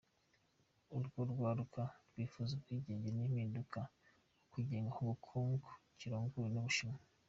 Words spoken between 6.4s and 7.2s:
n’Ubushinwa.